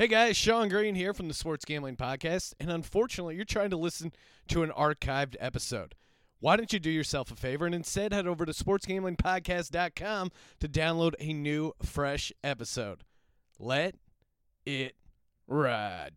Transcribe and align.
Hey 0.00 0.08
guys, 0.08 0.34
Sean 0.34 0.70
Green 0.70 0.94
here 0.94 1.12
from 1.12 1.28
the 1.28 1.34
Sports 1.34 1.66
Gambling 1.66 1.96
Podcast, 1.96 2.54
and 2.58 2.70
unfortunately, 2.70 3.36
you're 3.36 3.44
trying 3.44 3.68
to 3.68 3.76
listen 3.76 4.12
to 4.48 4.62
an 4.62 4.70
archived 4.70 5.36
episode. 5.38 5.94
Why 6.38 6.56
don't 6.56 6.72
you 6.72 6.78
do 6.78 6.88
yourself 6.88 7.30
a 7.30 7.36
favor 7.36 7.66
and 7.66 7.74
instead 7.74 8.14
head 8.14 8.26
over 8.26 8.46
to 8.46 8.52
sportsgamblingpodcast.com 8.52 10.32
to 10.60 10.68
download 10.70 11.12
a 11.20 11.34
new, 11.34 11.74
fresh 11.82 12.32
episode? 12.42 13.04
Let 13.58 13.94
it 14.64 14.94
ride. 15.46 16.12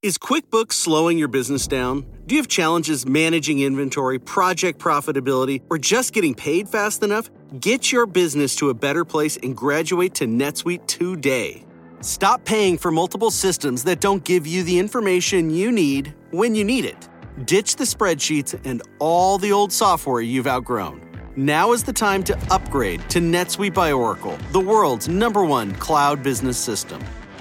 Is 0.00 0.16
QuickBooks 0.16 0.72
slowing 0.72 1.18
your 1.18 1.28
business 1.28 1.66
down? 1.66 2.06
Do 2.24 2.34
you 2.34 2.40
have 2.40 2.48
challenges 2.48 3.04
managing 3.04 3.60
inventory, 3.60 4.20
project 4.20 4.78
profitability, 4.78 5.60
or 5.68 5.76
just 5.76 6.14
getting 6.14 6.34
paid 6.34 6.66
fast 6.66 7.02
enough? 7.02 7.28
Get 7.60 7.92
your 7.92 8.06
business 8.06 8.56
to 8.56 8.70
a 8.70 8.74
better 8.74 9.04
place 9.04 9.36
and 9.36 9.54
graduate 9.54 10.14
to 10.14 10.24
NetSuite 10.24 10.86
today. 10.86 11.66
Stop 12.02 12.44
paying 12.44 12.78
for 12.78 12.90
multiple 12.90 13.30
systems 13.30 13.84
that 13.84 14.00
don't 14.00 14.24
give 14.24 14.44
you 14.44 14.64
the 14.64 14.76
information 14.76 15.50
you 15.50 15.70
need 15.70 16.12
when 16.32 16.52
you 16.52 16.64
need 16.64 16.84
it. 16.84 17.08
Ditch 17.44 17.76
the 17.76 17.84
spreadsheets 17.84 18.60
and 18.64 18.82
all 18.98 19.38
the 19.38 19.52
old 19.52 19.72
software 19.72 20.20
you've 20.20 20.48
outgrown. 20.48 21.00
Now 21.36 21.70
is 21.70 21.84
the 21.84 21.92
time 21.92 22.24
to 22.24 22.36
upgrade 22.50 23.08
to 23.10 23.20
NetSuite 23.20 23.72
by 23.72 23.92
Oracle, 23.92 24.36
the 24.50 24.58
world's 24.58 25.06
number 25.06 25.44
one 25.44 25.76
cloud 25.76 26.24
business 26.24 26.58
system. 26.58 27.00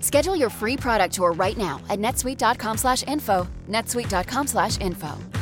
Schedule 0.00 0.36
your 0.36 0.50
free 0.50 0.76
product 0.76 1.14
tour 1.14 1.32
right 1.32 1.56
now 1.56 1.80
at 1.88 1.98
netsuite.com/info. 1.98 3.46
netsuite.com/info. 3.68 5.39